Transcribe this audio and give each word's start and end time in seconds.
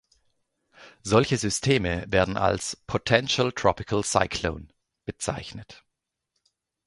Solche 1.03 1.37
Systeme 1.37 2.05
werden 2.07 2.35
als 2.35 2.75
"Potential 2.87 3.51
tropical 3.51 4.03
cyclone" 4.03 4.69
bezeichnet. 5.05 5.85